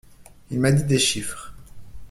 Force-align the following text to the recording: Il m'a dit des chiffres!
Il 0.49 0.59
m'a 0.59 0.71
dit 0.71 0.83
des 0.85 0.97
chiffres! 0.97 1.53